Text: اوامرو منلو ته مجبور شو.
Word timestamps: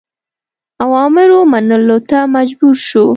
اوامرو 0.85 1.39
منلو 1.51 1.97
ته 2.09 2.19
مجبور 2.35 2.75
شو. 2.87 3.03